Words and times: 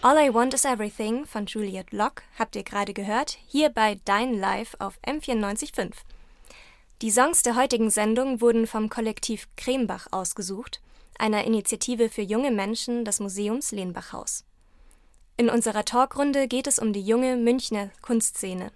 All 0.00 0.16
I 0.16 0.32
Want 0.32 0.54
is 0.54 0.64
Everything 0.64 1.26
von 1.26 1.46
Juliet 1.46 1.90
Locke 1.90 2.22
habt 2.38 2.54
ihr 2.54 2.62
gerade 2.62 2.94
gehört, 2.94 3.36
hier 3.48 3.68
bei 3.68 3.98
Dein 4.04 4.32
Live 4.32 4.76
auf 4.78 4.96
M945. 5.04 5.90
Die 7.02 7.10
Songs 7.10 7.42
der 7.42 7.56
heutigen 7.56 7.90
Sendung 7.90 8.40
wurden 8.40 8.68
vom 8.68 8.90
Kollektiv 8.90 9.48
Krembach 9.56 10.06
ausgesucht, 10.12 10.80
einer 11.18 11.42
Initiative 11.42 12.10
für 12.10 12.22
junge 12.22 12.52
Menschen 12.52 13.04
des 13.04 13.18
Museums 13.18 13.72
Lehnbachhaus. 13.72 14.44
In 15.36 15.50
unserer 15.50 15.84
Talkrunde 15.84 16.46
geht 16.46 16.68
es 16.68 16.78
um 16.78 16.92
die 16.92 17.02
junge 17.02 17.34
Münchner 17.36 17.90
Kunstszene. 18.00 18.70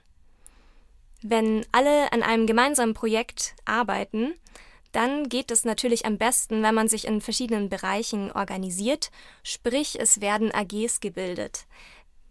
Wenn 1.22 1.64
alle 1.70 2.12
an 2.12 2.24
einem 2.24 2.48
gemeinsamen 2.48 2.94
Projekt 2.94 3.54
arbeiten, 3.64 4.34
dann 4.92 5.28
geht 5.28 5.50
es 5.50 5.64
natürlich 5.64 6.06
am 6.06 6.18
besten, 6.18 6.62
wenn 6.62 6.74
man 6.74 6.88
sich 6.88 7.06
in 7.06 7.20
verschiedenen 7.20 7.68
Bereichen 7.68 8.30
organisiert, 8.30 9.10
sprich 9.42 9.98
es 9.98 10.20
werden 10.20 10.52
AGs 10.52 11.00
gebildet. 11.00 11.66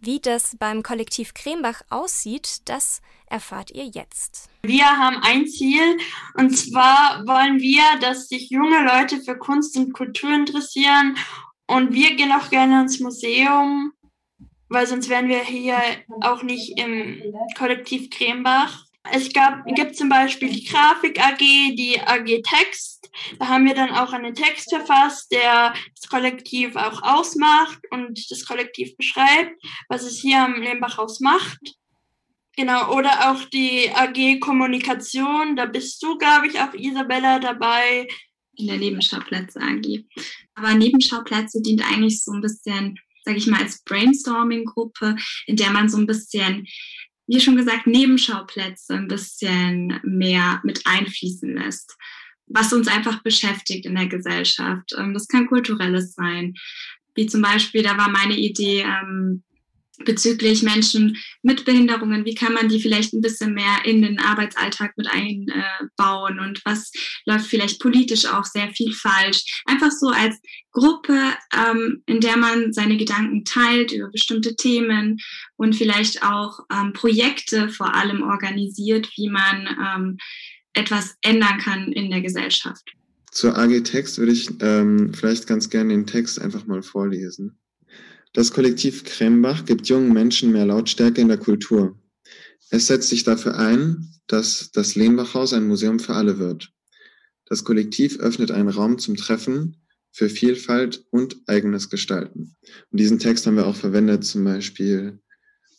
Wie 0.04 0.18
das 0.18 0.56
beim 0.58 0.82
Kollektiv 0.82 1.32
Krembach 1.32 1.82
aussieht, 1.88 2.62
das 2.64 3.02
erfahrt 3.26 3.70
ihr 3.70 3.86
jetzt. 3.86 4.48
Wir 4.64 4.84
haben 4.84 5.18
ein 5.22 5.46
Ziel 5.46 5.96
und 6.34 6.50
zwar 6.56 7.24
wollen 7.24 7.60
wir, 7.60 7.84
dass 8.00 8.28
sich 8.28 8.50
junge 8.50 8.84
Leute 8.84 9.20
für 9.20 9.38
Kunst 9.38 9.76
und 9.76 9.92
Kultur 9.92 10.30
interessieren 10.30 11.16
und 11.68 11.92
wir 11.92 12.16
gehen 12.16 12.32
auch 12.32 12.50
gerne 12.50 12.82
ins 12.82 12.98
Museum, 12.98 13.92
weil 14.68 14.88
sonst 14.88 15.08
wären 15.08 15.28
wir 15.28 15.44
hier 15.44 15.78
auch 16.20 16.42
nicht 16.42 16.78
im 16.80 17.22
Kollektiv 17.56 18.10
Krembach. 18.10 18.84
Es 19.10 19.32
gab, 19.32 19.64
gibt 19.66 19.96
zum 19.96 20.08
Beispiel 20.08 20.50
die 20.50 20.64
Grafik 20.64 21.20
AG, 21.20 21.38
die 21.38 21.98
AG 22.00 22.42
Text. 22.42 23.10
Da 23.38 23.48
haben 23.48 23.66
wir 23.66 23.74
dann 23.74 23.90
auch 23.90 24.12
einen 24.12 24.34
Text 24.34 24.70
verfasst, 24.70 25.32
der 25.32 25.74
das 26.00 26.08
Kollektiv 26.08 26.76
auch 26.76 27.02
ausmacht 27.02 27.80
und 27.90 28.30
das 28.30 28.44
Kollektiv 28.44 28.96
beschreibt, 28.96 29.60
was 29.88 30.04
es 30.04 30.20
hier 30.20 30.42
am 30.42 30.62
Lehmbachhaus 30.62 31.20
macht. 31.20 31.76
Genau, 32.56 32.94
oder 32.94 33.30
auch 33.30 33.44
die 33.46 33.90
AG 33.92 34.38
Kommunikation, 34.38 35.56
da 35.56 35.66
bist 35.66 36.02
du, 36.02 36.18
glaube 36.18 36.46
ich, 36.46 36.60
auch 36.60 36.74
Isabella 36.74 37.38
dabei. 37.38 38.06
In 38.56 38.66
der 38.66 38.76
Nebenschauplätze 38.76 39.58
AG. 39.60 40.04
Aber 40.54 40.74
Nebenschauplätze 40.74 41.62
dient 41.62 41.82
eigentlich 41.82 42.22
so 42.22 42.32
ein 42.32 42.42
bisschen, 42.42 42.98
sage 43.24 43.38
ich 43.38 43.46
mal, 43.46 43.62
als 43.62 43.82
Brainstorming-Gruppe, 43.82 45.16
in 45.46 45.56
der 45.56 45.70
man 45.70 45.88
so 45.88 45.96
ein 45.96 46.06
bisschen 46.06 46.66
wie 47.32 47.40
schon 47.40 47.56
gesagt, 47.56 47.86
Nebenschauplätze 47.86 48.92
ein 48.92 49.08
bisschen 49.08 49.98
mehr 50.02 50.60
mit 50.64 50.82
einfließen 50.84 51.56
lässt, 51.56 51.96
was 52.46 52.74
uns 52.74 52.88
einfach 52.88 53.22
beschäftigt 53.22 53.86
in 53.86 53.94
der 53.94 54.06
Gesellschaft. 54.06 54.92
Ähm, 54.98 55.14
das 55.14 55.28
kann 55.28 55.46
kulturelles 55.46 56.12
sein, 56.12 56.52
wie 57.14 57.26
zum 57.26 57.40
Beispiel, 57.40 57.82
da 57.82 57.96
war 57.96 58.10
meine 58.10 58.36
Idee, 58.36 58.82
ähm, 58.82 59.44
bezüglich 60.04 60.62
Menschen 60.62 61.16
mit 61.42 61.64
Behinderungen, 61.64 62.24
wie 62.24 62.34
kann 62.34 62.52
man 62.52 62.68
die 62.68 62.80
vielleicht 62.80 63.12
ein 63.12 63.20
bisschen 63.20 63.54
mehr 63.54 63.84
in 63.84 64.02
den 64.02 64.18
Arbeitsalltag 64.18 64.96
mit 64.96 65.08
einbauen 65.08 66.40
und 66.40 66.60
was 66.64 66.92
läuft 67.24 67.46
vielleicht 67.46 67.80
politisch 67.80 68.26
auch 68.26 68.44
sehr 68.44 68.70
viel 68.70 68.92
falsch. 68.92 69.62
Einfach 69.66 69.90
so 69.90 70.08
als 70.08 70.38
Gruppe, 70.72 71.18
ähm, 71.54 72.02
in 72.06 72.20
der 72.20 72.36
man 72.36 72.72
seine 72.72 72.96
Gedanken 72.96 73.44
teilt 73.44 73.92
über 73.92 74.10
bestimmte 74.10 74.56
Themen 74.56 75.18
und 75.56 75.74
vielleicht 75.76 76.22
auch 76.22 76.60
ähm, 76.72 76.92
Projekte 76.92 77.68
vor 77.68 77.94
allem 77.94 78.22
organisiert, 78.22 79.08
wie 79.16 79.28
man 79.28 79.68
ähm, 79.80 80.18
etwas 80.72 81.16
ändern 81.22 81.58
kann 81.58 81.92
in 81.92 82.10
der 82.10 82.22
Gesellschaft. 82.22 82.92
Zur 83.30 83.56
AG 83.56 83.82
Text 83.84 84.18
würde 84.18 84.32
ich 84.32 84.50
ähm, 84.60 85.12
vielleicht 85.14 85.46
ganz 85.46 85.70
gerne 85.70 85.94
den 85.94 86.06
Text 86.06 86.40
einfach 86.40 86.66
mal 86.66 86.82
vorlesen. 86.82 87.58
Das 88.34 88.50
Kollektiv 88.50 89.04
Krembach 89.04 89.66
gibt 89.66 89.88
jungen 89.88 90.14
Menschen 90.14 90.52
mehr 90.52 90.64
Lautstärke 90.64 91.20
in 91.20 91.28
der 91.28 91.36
Kultur. 91.36 91.98
Es 92.70 92.86
setzt 92.86 93.10
sich 93.10 93.24
dafür 93.24 93.58
ein, 93.58 94.08
dass 94.26 94.70
das 94.72 94.94
Lehnbachhaus 94.94 95.52
ein 95.52 95.68
Museum 95.68 95.98
für 95.98 96.14
alle 96.14 96.38
wird. 96.38 96.72
Das 97.44 97.64
Kollektiv 97.64 98.18
öffnet 98.20 98.50
einen 98.50 98.70
Raum 98.70 98.98
zum 98.98 99.16
Treffen 99.16 99.76
für 100.12 100.30
Vielfalt 100.30 101.04
und 101.10 101.36
eigenes 101.46 101.90
Gestalten. 101.90 102.56
Und 102.90 103.00
diesen 103.00 103.18
Text 103.18 103.46
haben 103.46 103.56
wir 103.56 103.66
auch 103.66 103.76
verwendet, 103.76 104.24
zum 104.24 104.44
Beispiel 104.44 105.20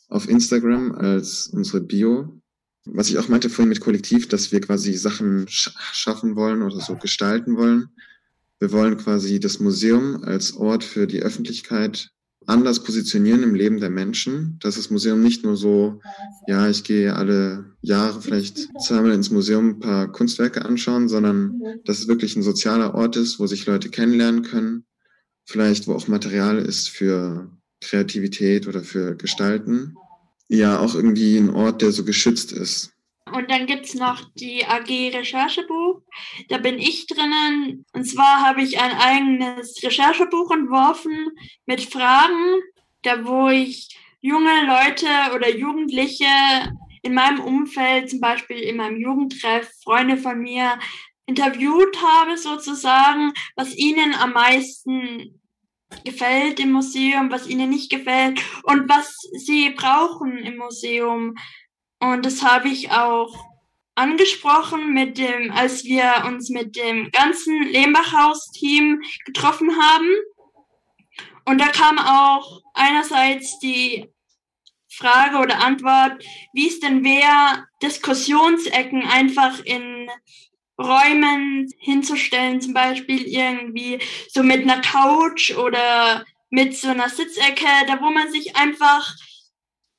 auf 0.07 0.29
Instagram 0.29 0.91
als 0.91 1.47
unsere 1.47 1.81
Bio. 1.81 2.39
Was 2.85 3.09
ich 3.09 3.17
auch 3.17 3.29
meinte 3.29 3.49
vorhin 3.49 3.69
mit 3.69 3.79
Kollektiv, 3.79 4.27
dass 4.27 4.51
wir 4.51 4.61
quasi 4.61 4.93
Sachen 4.93 5.45
schaffen 5.47 6.35
wollen 6.35 6.61
oder 6.61 6.79
so 6.79 6.97
gestalten 6.97 7.57
wollen. 7.57 7.89
Wir 8.59 8.71
wollen 8.71 8.97
quasi 8.97 9.39
das 9.39 9.59
Museum 9.59 10.23
als 10.23 10.53
Ort 10.53 10.83
für 10.83 11.07
die 11.07 11.23
Öffentlichkeit 11.23 12.11
anders 12.47 12.83
positionieren 12.83 13.43
im 13.43 13.55
Leben 13.55 13.79
der 13.79 13.89
Menschen, 13.89 14.57
dass 14.61 14.75
das 14.75 14.89
Museum 14.89 15.21
nicht 15.21 15.43
nur 15.43 15.57
so, 15.57 16.01
ja, 16.47 16.69
ich 16.69 16.83
gehe 16.83 17.15
alle 17.15 17.65
Jahre 17.81 18.21
vielleicht 18.21 18.69
zweimal 18.81 19.11
ins 19.11 19.31
Museum 19.31 19.69
ein 19.69 19.79
paar 19.79 20.11
Kunstwerke 20.11 20.65
anschauen, 20.65 21.09
sondern 21.09 21.61
dass 21.85 21.99
es 21.99 22.07
wirklich 22.07 22.35
ein 22.35 22.43
sozialer 22.43 22.95
Ort 22.95 23.15
ist, 23.15 23.39
wo 23.39 23.47
sich 23.47 23.65
Leute 23.65 23.89
kennenlernen 23.89 24.43
können, 24.43 24.85
vielleicht 25.45 25.87
wo 25.87 25.93
auch 25.93 26.07
Material 26.07 26.57
ist 26.57 26.89
für 26.89 27.51
Kreativität 27.81 28.67
oder 28.67 28.81
für 28.83 29.15
Gestalten. 29.15 29.95
Ja, 30.47 30.79
auch 30.79 30.95
irgendwie 30.95 31.37
ein 31.37 31.49
Ort, 31.49 31.81
der 31.81 31.91
so 31.91 32.03
geschützt 32.03 32.51
ist. 32.51 32.92
Und 33.33 33.49
dann 33.49 33.65
gibt's 33.65 33.95
noch 33.95 34.21
die 34.35 34.65
AG 34.65 34.87
Recherchebuch. 35.13 36.01
Da 36.49 36.57
bin 36.57 36.77
ich 36.77 37.07
drinnen. 37.07 37.85
Und 37.93 38.03
zwar 38.05 38.45
habe 38.45 38.61
ich 38.61 38.79
ein 38.79 38.91
eigenes 38.91 39.81
Recherchebuch 39.83 40.51
entworfen 40.51 41.31
mit 41.65 41.81
Fragen, 41.81 42.61
da 43.01 43.25
wo 43.25 43.49
ich 43.49 43.97
junge 44.21 44.65
Leute 44.65 45.35
oder 45.35 45.49
Jugendliche 45.49 46.25
in 47.01 47.13
meinem 47.13 47.41
Umfeld, 47.41 48.09
zum 48.09 48.21
Beispiel 48.21 48.59
in 48.59 48.77
meinem 48.77 48.97
Jugendtreff, 48.97 49.69
Freunde 49.83 50.17
von 50.17 50.39
mir, 50.39 50.79
interviewt 51.25 52.01
habe 52.01 52.37
sozusagen, 52.37 53.33
was 53.55 53.75
ihnen 53.75 54.13
am 54.15 54.33
meisten 54.33 55.41
gefällt 56.05 56.59
im 56.59 56.71
Museum, 56.71 57.31
was 57.31 57.47
ihnen 57.47 57.69
nicht 57.69 57.91
gefällt 57.91 58.41
und 58.63 58.89
was 58.89 59.15
sie 59.33 59.69
brauchen 59.71 60.37
im 60.37 60.57
Museum. 60.57 61.35
Und 62.03 62.25
das 62.25 62.43
habe 62.43 62.67
ich 62.67 62.91
auch 62.91 63.33
angesprochen 63.95 64.93
mit 64.93 65.17
dem, 65.17 65.51
als 65.51 65.85
wir 65.85 66.25
uns 66.25 66.49
mit 66.49 66.75
dem 66.75 67.09
ganzen 67.11 67.63
Lehmbachhaus-Team 67.63 69.01
getroffen 69.25 69.71
haben. 69.81 70.09
Und 71.45 71.61
da 71.61 71.67
kam 71.67 71.97
auch 71.97 72.59
einerseits 72.73 73.57
die 73.59 74.09
Frage 74.89 75.37
oder 75.37 75.63
Antwort, 75.63 76.21
wie 76.51 76.67
es 76.67 76.81
denn 76.81 77.05
wäre, 77.05 77.67
Diskussionsecken 77.81 79.03
einfach 79.07 79.63
in 79.63 80.09
Räumen 80.77 81.69
hinzustellen, 81.79 82.59
zum 82.59 82.73
Beispiel 82.73 83.21
irgendwie 83.21 83.99
so 84.29 84.43
mit 84.43 84.63
einer 84.63 84.81
Couch 84.81 85.55
oder 85.55 86.25
mit 86.49 86.75
so 86.75 86.89
einer 86.89 87.07
Sitzecke, 87.07 87.67
da 87.87 88.01
wo 88.01 88.09
man 88.09 88.29
sich 88.29 88.57
einfach 88.57 89.15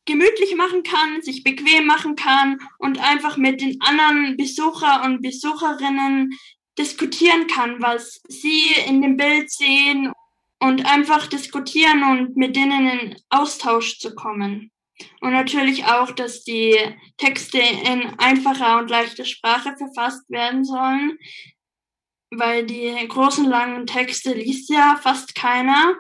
gemütlich 0.06 0.54
machen 0.56 0.82
kann, 0.82 1.22
sich 1.22 1.44
bequem 1.44 1.86
machen 1.86 2.16
kann 2.16 2.58
und 2.78 2.98
einfach 2.98 3.36
mit 3.36 3.60
den 3.60 3.80
anderen 3.80 4.36
Besucher 4.36 5.02
und 5.04 5.22
Besucherinnen 5.22 6.38
diskutieren 6.78 7.46
kann, 7.46 7.80
was 7.80 8.20
sie 8.28 8.64
in 8.86 9.00
dem 9.00 9.16
Bild 9.16 9.50
sehen 9.50 10.12
und 10.60 10.86
einfach 10.86 11.26
diskutieren 11.26 12.02
und 12.02 12.36
mit 12.36 12.56
denen 12.56 12.88
in 12.88 13.16
Austausch 13.30 13.98
zu 13.98 14.14
kommen. 14.14 14.70
Und 15.20 15.32
natürlich 15.32 15.86
auch, 15.86 16.12
dass 16.12 16.44
die 16.44 16.76
Texte 17.16 17.58
in 17.58 18.18
einfacher 18.18 18.78
und 18.78 18.90
leichter 18.90 19.24
Sprache 19.24 19.74
verfasst 19.76 20.28
werden 20.30 20.64
sollen, 20.64 21.18
weil 22.30 22.64
die 22.64 22.94
großen 23.08 23.44
langen 23.44 23.86
Texte 23.86 24.34
liest 24.34 24.70
ja 24.70 24.98
fast 25.00 25.34
keiner. 25.34 25.96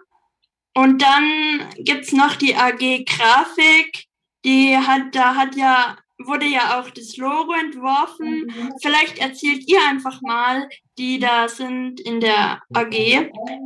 Und 0.74 1.02
dann 1.02 1.68
gibt's 1.78 2.12
noch 2.12 2.36
die 2.36 2.56
AG 2.56 3.04
Grafik. 3.06 4.04
Die 4.44 4.76
hat, 4.76 5.14
da 5.14 5.36
hat 5.36 5.56
ja, 5.56 5.96
wurde 6.18 6.46
ja 6.46 6.80
auch 6.80 6.90
das 6.90 7.16
Logo 7.16 7.52
entworfen. 7.52 8.46
Mhm. 8.46 8.72
Vielleicht 8.82 9.18
erzählt 9.18 9.68
ihr 9.68 9.78
einfach 9.88 10.20
mal, 10.20 10.68
die 10.98 11.18
da 11.18 11.48
sind 11.48 12.00
in 12.00 12.20
der 12.20 12.60
AG, 12.74 12.92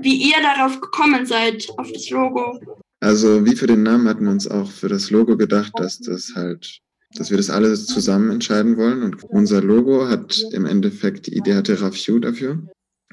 wie 0.01 0.31
ihr 0.31 0.41
darauf 0.43 0.81
gekommen 0.81 1.27
seid, 1.27 1.67
auf 1.79 1.91
das 1.91 2.11
Logo. 2.11 2.61
Also 3.01 3.45
wie 3.45 3.57
für 3.57 3.67
den 3.67 3.83
Namen 3.83 4.09
hatten 4.09 4.25
wir 4.25 4.33
uns 4.33 4.49
auch 4.49 4.71
für 4.71 4.89
das 4.89 5.11
Logo 5.11 5.37
gedacht, 5.37 5.73
dass 5.77 5.99
das 5.99 6.33
halt, 6.35 6.79
dass 7.15 7.31
wir 7.31 7.37
das 7.39 7.49
alle 7.49 7.75
zusammen 7.75 8.31
entscheiden 8.31 8.77
wollen. 8.77 9.03
Und 9.03 9.25
unser 9.25 9.63
Logo 9.63 10.09
hat 10.09 10.39
im 10.53 10.67
Endeffekt, 10.67 11.27
die 11.27 11.37
Idee 11.37 11.55
hatte 11.55 11.81
Rafiu 11.81 12.19
dafür 12.19 12.69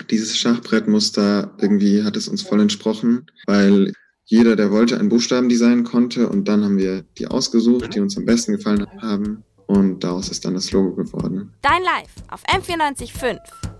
dieses 0.09 0.37
Schachbrettmuster 0.37 1.53
irgendwie 1.59 2.03
hat 2.03 2.15
es 2.15 2.27
uns 2.27 2.41
voll 2.41 2.61
entsprochen, 2.61 3.25
weil 3.45 3.93
jeder, 4.25 4.55
der 4.55 4.71
wollte, 4.71 4.99
ein 4.99 5.09
Buchstabendesign 5.09 5.83
konnte 5.83 6.29
und 6.29 6.47
dann 6.47 6.63
haben 6.63 6.77
wir 6.77 7.03
die 7.17 7.27
ausgesucht, 7.27 7.93
die 7.93 7.99
uns 7.99 8.17
am 8.17 8.25
besten 8.25 8.53
gefallen 8.53 8.87
haben 9.01 9.43
und 9.67 10.03
daraus 10.03 10.29
ist 10.29 10.45
dann 10.45 10.55
das 10.55 10.71
Logo 10.71 10.95
geworden. 10.95 11.53
Dein 11.61 11.83
Live 11.83 12.11
auf 12.29 12.43
M945. 12.45 13.74